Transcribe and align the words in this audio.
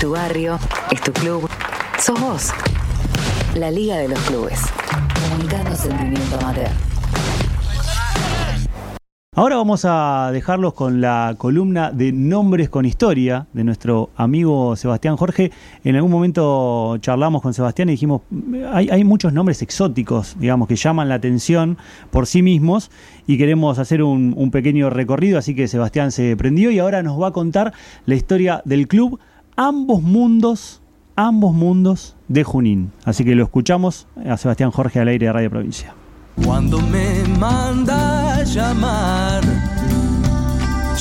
tu 0.00 0.12
barrio, 0.12 0.58
es 0.92 1.00
tu 1.00 1.12
club, 1.12 1.48
sos 1.98 2.20
vos. 2.20 2.50
La 3.56 3.68
Liga 3.70 3.96
de 3.96 4.08
los 4.08 4.20
Clubes. 4.20 4.60
Comunicando 5.28 5.74
sentimiento 5.74 6.36
amateur. 6.40 6.68
Ahora 9.34 9.56
vamos 9.56 9.84
a 9.84 10.30
dejarlos 10.32 10.74
con 10.74 11.00
la 11.00 11.34
columna 11.38 11.90
de 11.90 12.12
Nombres 12.12 12.68
con 12.68 12.84
Historia 12.84 13.46
de 13.52 13.64
nuestro 13.64 14.10
amigo 14.16 14.76
Sebastián 14.76 15.16
Jorge. 15.16 15.50
En 15.82 15.96
algún 15.96 16.12
momento 16.12 16.98
charlamos 16.98 17.42
con 17.42 17.54
Sebastián 17.54 17.88
y 17.88 17.92
dijimos, 17.92 18.22
hay, 18.72 18.90
hay 18.90 19.02
muchos 19.02 19.32
nombres 19.32 19.62
exóticos, 19.62 20.36
digamos, 20.38 20.68
que 20.68 20.76
llaman 20.76 21.08
la 21.08 21.16
atención 21.16 21.76
por 22.10 22.26
sí 22.26 22.42
mismos 22.42 22.90
y 23.26 23.36
queremos 23.36 23.78
hacer 23.80 24.02
un, 24.02 24.34
un 24.36 24.50
pequeño 24.52 24.90
recorrido, 24.90 25.38
así 25.38 25.54
que 25.54 25.66
Sebastián 25.66 26.12
se 26.12 26.36
prendió 26.36 26.70
y 26.70 26.78
ahora 26.78 27.02
nos 27.02 27.20
va 27.20 27.28
a 27.28 27.32
contar 27.32 27.72
la 28.06 28.14
historia 28.14 28.62
del 28.64 28.86
club 28.86 29.20
Ambos 29.60 30.02
Mundos, 30.02 30.80
Ambos 31.16 31.52
Mundos 31.52 32.14
de 32.28 32.44
Junín. 32.44 32.92
Así 33.04 33.24
que 33.24 33.34
lo 33.34 33.42
escuchamos 33.42 34.06
a 34.24 34.36
Sebastián 34.36 34.70
Jorge 34.70 35.00
al 35.00 35.08
aire 35.08 35.26
de 35.26 35.32
Radio 35.32 35.50
Provincia. 35.50 35.96
Cuando 36.44 36.78
me 36.80 37.24
manda 37.40 38.36
a 38.36 38.44
llamar, 38.44 39.42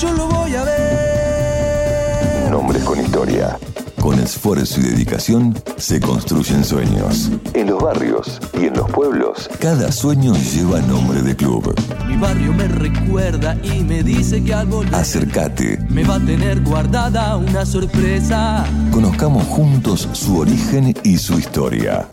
yo 0.01 0.11
lo 0.11 0.27
voy 0.27 0.55
a 0.55 0.63
ver. 0.63 2.49
Nombres 2.51 2.83
con 2.83 2.99
historia. 2.99 3.59
Con 4.07 4.19
esfuerzo 4.21 4.79
y 4.79 4.83
dedicación 4.83 5.53
se 5.75 5.99
construyen 5.99 6.63
sueños. 6.63 7.29
En 7.53 7.67
los 7.67 7.83
barrios 7.83 8.39
y 8.53 8.67
en 8.67 8.73
los 8.75 8.89
pueblos, 8.89 9.49
cada 9.59 9.91
sueño 9.91 10.33
lleva 10.33 10.79
nombre 10.79 11.21
de 11.21 11.35
club. 11.35 11.75
Mi 12.07 12.15
barrio 12.15 12.53
me 12.53 12.69
recuerda 12.69 13.57
y 13.61 13.83
me 13.83 14.03
dice 14.03 14.41
que 14.41 14.53
algo 14.53 14.81
le- 14.85 14.95
Acércate, 14.95 15.77
me 15.89 16.05
va 16.05 16.15
a 16.15 16.19
tener 16.21 16.61
guardada 16.63 17.35
una 17.35 17.65
sorpresa. 17.65 18.63
conozcamos 18.93 19.43
juntos 19.47 20.07
su 20.13 20.37
origen 20.37 20.95
y 21.03 21.17
su 21.17 21.37
historia. 21.37 22.07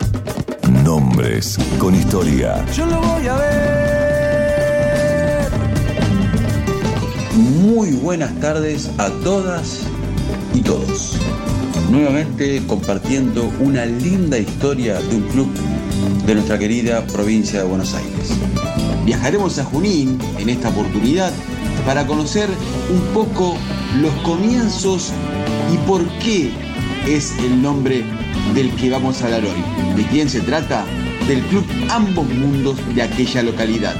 Nombres 0.83 1.57
con 1.79 1.95
historia. 1.95 2.65
Yo 2.75 2.85
lo 2.87 2.99
voy 2.99 3.25
a 3.25 3.35
ver. 3.37 5.49
Muy 7.63 7.93
buenas 7.93 8.37
tardes 8.41 8.89
a 8.97 9.07
todas 9.23 9.79
y 10.53 10.59
todos. 10.59 11.17
Nuevamente 11.89 12.61
compartiendo 12.67 13.51
una 13.59 13.85
linda 13.85 14.37
historia 14.37 14.99
de 14.99 15.15
un 15.15 15.21
club 15.29 15.47
de 16.25 16.33
nuestra 16.33 16.57
querida 16.57 17.05
provincia 17.07 17.59
de 17.59 17.65
Buenos 17.67 17.93
Aires. 17.93 18.31
Viajaremos 19.05 19.59
a 19.59 19.63
Junín 19.65 20.17
en 20.39 20.49
esta 20.49 20.69
oportunidad 20.69 21.31
para 21.85 22.07
conocer 22.07 22.49
un 22.89 23.01
poco 23.13 23.55
los 24.01 24.11
comienzos 24.23 25.11
y 25.71 25.77
por 25.87 26.03
qué 26.19 26.51
es 27.07 27.37
el 27.39 27.61
nombre 27.61 28.03
del 28.55 28.71
que 28.75 28.89
vamos 28.89 29.21
a 29.21 29.25
hablar 29.25 29.43
hoy. 29.43 29.95
¿De 29.95 30.07
quién 30.09 30.29
se 30.29 30.41
trata? 30.41 30.83
Del 31.27 31.41
club 31.43 31.65
Ambos 31.89 32.27
Mundos 32.27 32.77
de 32.95 33.03
aquella 33.03 33.43
localidad. 33.43 33.95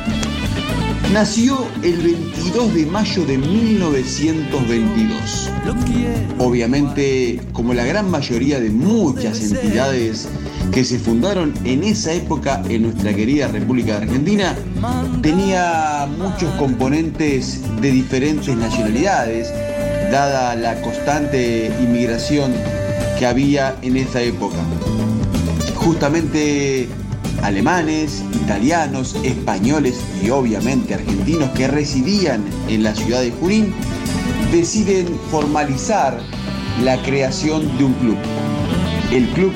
Nació 1.13 1.67
el 1.83 1.97
22 1.97 2.73
de 2.73 2.85
mayo 2.87 3.25
de 3.25 3.37
1922. 3.37 5.51
Lo 5.65 5.75
quiero. 5.85 6.15
Obviamente, 6.39 7.39
como 7.53 7.73
la 7.73 7.85
gran 7.85 8.09
mayoría 8.09 8.59
de 8.59 8.69
muchas 8.69 9.41
entidades 9.41 10.27
que 10.71 10.83
se 10.83 10.99
fundaron 10.99 11.53
en 11.63 11.83
esa 11.83 12.11
época 12.11 12.61
en 12.67 12.83
nuestra 12.83 13.13
querida 13.13 13.47
República 13.47 13.99
de 13.99 14.05
Argentina, 14.05 14.55
tenía 15.21 16.07
muchos 16.17 16.51
componentes 16.55 17.61
de 17.81 17.91
diferentes 17.91 18.55
nacionalidades, 18.55 19.49
dada 20.11 20.55
la 20.55 20.81
constante 20.81 21.71
inmigración 21.81 22.53
que 23.17 23.25
había 23.25 23.77
en 23.81 23.97
esa 23.97 24.21
época. 24.21 24.57
Justamente 25.75 26.89
alemanes, 27.41 28.23
italianos, 28.33 29.15
españoles 29.23 29.99
y 30.23 30.29
obviamente 30.29 30.93
argentinos 30.93 31.49
que 31.51 31.67
residían 31.67 32.43
en 32.67 32.83
la 32.83 32.95
ciudad 32.95 33.21
de 33.21 33.31
Junín 33.31 33.73
deciden 34.51 35.07
formalizar 35.29 36.19
la 36.83 37.01
creación 37.03 37.77
de 37.77 37.83
un 37.83 37.93
club. 37.93 38.17
El 39.11 39.27
club 39.29 39.53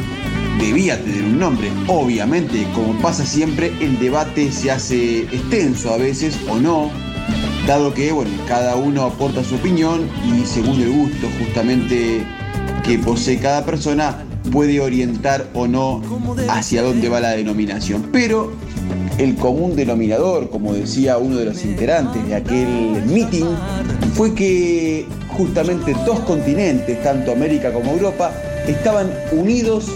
debía 0.60 1.02
tener 1.04 1.24
un 1.24 1.40
nombre, 1.40 1.72
obviamente, 1.88 2.68
como 2.76 2.94
pasa 3.02 3.26
siempre, 3.26 3.72
el 3.80 4.00
debate 4.00 4.52
se 4.52 4.72
hace 4.72 5.22
extenso 5.22 5.94
a 5.94 5.98
veces 5.98 6.38
o 6.50 6.58
no, 6.58 6.92
dado 7.66 7.94
que, 7.94 8.12
bueno, 8.12 8.32
cada 8.48 8.76
uno 8.76 9.04
aporta 9.04 9.44
su 9.44 9.56
opinión 9.56 10.10
y 10.26 10.46
según 10.46 10.82
el 10.82 10.92
gusto 10.92 11.28
justamente 11.40 12.24
que 12.84 13.00
posee 13.00 13.40
cada 13.40 13.66
persona, 13.66 14.26
puede 14.52 14.80
orientar 14.80 15.48
o 15.54 15.68
no 15.68 16.02
hacia 16.50 16.82
dónde 16.82 17.10
va 17.10 17.20
la 17.20 17.32
denominación. 17.32 18.10
Pero 18.12 18.52
el 19.18 19.36
común 19.36 19.76
denominador, 19.76 20.50
como 20.50 20.74
decía 20.74 21.18
uno 21.18 21.38
de 21.38 21.46
los 21.46 21.64
integrantes 21.66 22.26
de 22.28 22.36
aquel 22.36 23.04
meeting, 23.06 23.46
fue 24.14 24.34
que 24.34 25.06
justamente 25.30 25.96
dos 26.06 26.20
continentes, 26.22 27.02
tanto 27.04 27.32
América 27.32 27.72
como 27.72 27.92
Europa, 27.92 28.32
estaban 28.68 29.12
unidos 29.32 29.88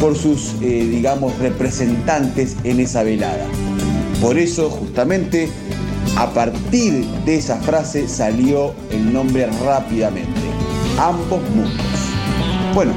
por 0.00 0.16
sus, 0.16 0.54
eh, 0.60 0.86
digamos, 0.90 1.38
representantes 1.38 2.56
en 2.64 2.80
esa 2.80 3.02
velada. 3.02 3.46
Por 4.20 4.38
eso, 4.38 4.70
justamente, 4.70 5.48
a 6.16 6.30
partir 6.32 7.04
de 7.24 7.36
esa 7.36 7.56
frase 7.56 8.08
salió 8.08 8.72
el 8.90 9.12
nombre 9.12 9.46
rápidamente, 9.64 10.40
ambos 10.98 11.40
mundos. 11.54 11.72
Bueno, 12.74 12.92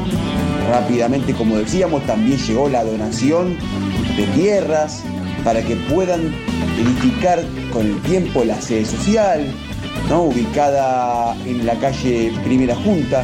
rápidamente, 0.67 1.33
como 1.33 1.57
decíamos, 1.57 2.05
también 2.05 2.38
llegó 2.38 2.69
la 2.69 2.83
donación 2.83 3.57
de 4.16 4.23
tierras 4.35 5.03
para 5.44 5.61
que 5.61 5.75
puedan 5.75 6.33
edificar 6.79 7.44
con 7.72 7.85
el 7.85 8.01
tiempo 8.01 8.44
la 8.44 8.59
sede 8.61 8.85
social, 8.85 9.45
¿no? 10.09 10.23
ubicada 10.23 11.35
en 11.45 11.66
la 11.66 11.75
calle 11.75 12.31
Primera 12.44 12.75
Junta. 12.75 13.23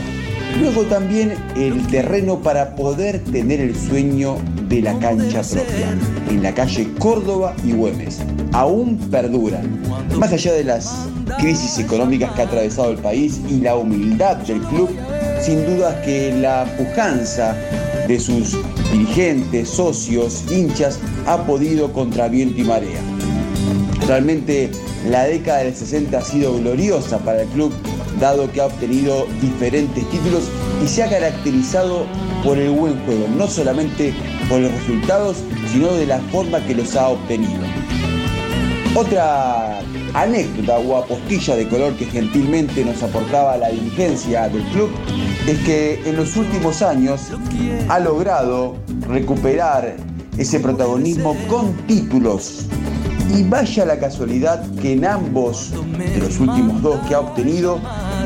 Luego 0.59 0.83
también 0.83 1.33
el 1.55 1.85
terreno 1.87 2.39
para 2.39 2.75
poder 2.75 3.23
tener 3.23 3.59
el 3.59 3.75
sueño 3.75 4.37
de 4.69 4.81
la 4.81 4.97
cancha 4.99 5.41
propia, 5.41 5.97
en 6.29 6.43
la 6.43 6.53
calle 6.53 6.87
Córdoba 6.99 7.55
y 7.65 7.73
Güemes. 7.73 8.21
Aún 8.51 8.97
perduran. 9.09 9.81
Más 10.17 10.31
allá 10.31 10.53
de 10.53 10.63
las 10.63 11.07
crisis 11.39 11.79
económicas 11.79 12.31
que 12.33 12.41
ha 12.41 12.45
atravesado 12.45 12.91
el 12.91 12.99
país 12.99 13.41
y 13.49 13.61
la 13.61 13.75
humildad 13.75 14.37
del 14.37 14.61
club, 14.61 14.89
sin 15.43 15.65
duda 15.65 16.01
que 16.03 16.31
la 16.31 16.65
pujanza 16.77 17.55
de 18.07 18.19
sus 18.19 18.55
dirigentes, 18.91 19.69
socios, 19.69 20.43
hinchas 20.49 20.99
ha 21.27 21.37
podido 21.45 21.91
contra 21.91 22.29
viento 22.29 22.61
y 22.61 22.63
marea. 22.63 23.01
Realmente 24.07 24.71
la 25.09 25.25
década 25.25 25.59
del 25.59 25.75
60 25.75 26.17
ha 26.17 26.21
sido 26.21 26.57
gloriosa 26.57 27.17
para 27.19 27.41
el 27.41 27.49
club, 27.49 27.73
dado 28.19 28.49
que 28.51 28.61
ha 28.61 28.67
obtenido 28.67 29.25
diferentes 29.41 30.09
títulos 30.09 30.43
y 30.83 30.87
se 30.87 31.03
ha 31.03 31.09
caracterizado 31.09 32.05
por 32.43 32.57
el 32.57 32.69
buen 32.69 32.97
juego, 33.05 33.27
no 33.37 33.47
solamente 33.47 34.13
por 34.47 34.59
los 34.59 34.71
resultados, 34.71 35.37
sino 35.71 35.91
de 35.93 36.05
la 36.05 36.19
forma 36.31 36.65
que 36.65 36.75
los 36.75 36.95
ha 36.95 37.09
obtenido. 37.09 37.61
Otra 38.95 39.79
anécdota 40.13 40.77
o 40.79 40.97
apostilla 40.97 41.55
de 41.55 41.67
color 41.67 41.93
que 41.93 42.05
gentilmente 42.05 42.85
nos 42.85 43.01
aportaba 43.01 43.57
la 43.57 43.69
dirigencia 43.69 44.47
del 44.47 44.63
club 44.65 44.89
es 45.47 45.59
que 45.59 46.01
en 46.05 46.15
los 46.15 46.35
últimos 46.37 46.81
años 46.81 47.31
ha 47.89 47.99
logrado 47.99 48.75
recuperar 49.07 49.95
ese 50.37 50.59
protagonismo 50.59 51.35
con 51.47 51.73
títulos. 51.87 52.65
Y 53.35 53.43
vaya 53.43 53.85
la 53.85 53.99
casualidad 53.99 54.63
que 54.81 54.93
en 54.93 55.05
ambos 55.05 55.71
de 55.97 56.19
los 56.19 56.39
últimos 56.39 56.81
dos 56.81 56.99
que 57.07 57.15
ha 57.15 57.19
obtenido, 57.19 57.79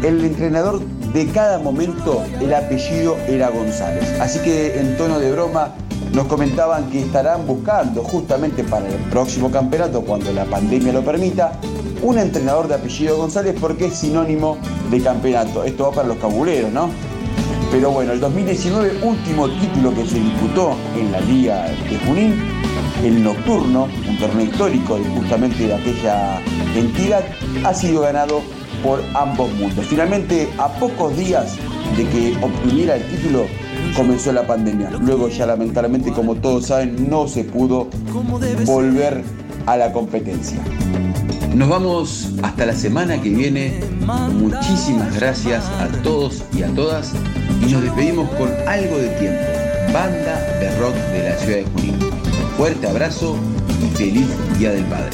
el 0.04 0.24
entrenador 0.24 0.82
de 1.14 1.28
cada 1.28 1.60
momento, 1.60 2.24
el 2.42 2.54
apellido 2.54 3.18
era 3.28 3.50
González. 3.50 4.20
Así 4.20 4.40
que 4.40 4.80
en 4.80 4.98
tono 4.98 5.20
de 5.20 5.32
broma 5.32 5.74
nos 6.14 6.28
comentaban 6.28 6.90
que 6.90 7.02
estarán 7.02 7.48
buscando 7.48 8.04
justamente 8.04 8.64
para 8.64 8.88
el 8.88 8.96
próximo 9.10 9.50
campeonato, 9.50 10.02
cuando 10.02 10.32
la 10.34 10.46
pandemia 10.46 10.92
lo 10.94 11.04
permita, 11.04 11.54
un 12.08 12.18
entrenador 12.18 12.70
de 12.70 12.76
apellido 12.76 13.18
González 13.18 13.54
porque 13.60 13.88
es 13.88 13.96
sinónimo 13.96 14.58
de 14.90 15.02
campeonato. 15.02 15.66
Esto 15.66 15.84
va 15.84 15.92
para 15.92 16.08
los 16.08 16.18
cabuleros, 16.18 16.72
¿no? 16.72 16.90
Pero 17.70 17.92
bueno, 17.92 18.14
el 18.14 18.22
2019, 18.22 19.00
último 19.04 19.50
título 19.50 19.94
que 19.94 20.08
se 20.08 20.18
disputó 20.18 20.72
en 20.98 21.12
la 21.12 21.20
Liga 21.20 21.66
de 21.66 22.00
Junín, 22.08 22.34
el 23.04 23.22
Nocturno, 23.22 23.90
un 24.08 24.18
torneo 24.20 24.46
histórico 24.46 24.98
de 24.98 25.04
justamente 25.04 25.68
de 25.68 25.74
aquella 25.74 26.42
entidad, 26.78 27.26
ha 27.66 27.74
sido 27.74 28.00
ganado 28.00 28.42
por 28.82 29.04
ambos 29.14 29.52
mundos. 29.56 29.86
Finalmente, 29.86 30.48
a 30.58 30.70
pocos 30.80 31.16
días 31.18 31.58
de 31.98 32.06
que 32.08 32.38
obtuviera 32.42 32.96
el 32.96 33.04
título, 33.04 33.48
comenzó 33.98 34.32
la 34.32 34.48
pandemia. 34.48 34.92
Luego 34.92 35.28
ya 35.28 35.46
lamentablemente, 35.46 36.14
como 36.14 36.36
todos 36.36 36.68
saben, 36.68 37.10
no 37.10 37.28
se 37.28 37.44
pudo 37.44 37.90
volver 38.66 39.26
a 39.66 39.76
la 39.76 39.92
competencia. 39.92 40.62
Nos 41.56 41.70
vamos 41.70 42.30
hasta 42.44 42.66
la 42.66 42.74
semana 42.74 43.22
que 43.22 43.30
viene. 43.30 43.80
Muchísimas 44.34 45.16
gracias 45.16 45.66
a 45.66 45.88
todos 46.04 46.44
y 46.56 46.64
a 46.64 46.68
todas. 46.68 47.14
Y 47.62 47.72
nos 47.72 47.82
despedimos 47.82 48.30
con 48.32 48.50
algo 48.68 48.98
de 48.98 49.10
tiempo. 49.20 49.44
Banda 49.94 50.40
de 50.60 50.78
rock 50.80 50.96
de 50.96 51.30
la 51.30 51.38
ciudad 51.38 51.58
de 51.58 51.66
Junín. 51.66 52.00
Fuerte 52.58 52.88
abrazo 52.88 53.38
y 53.82 53.96
feliz 53.96 54.28
Día 54.58 54.72
del 54.72 54.86
Padre. 54.86 55.12